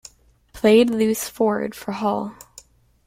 Played 0.53 0.89
Loose 0.89 1.29
Forward 1.29 1.75
for 1.75 1.91
Hull. 1.91 2.35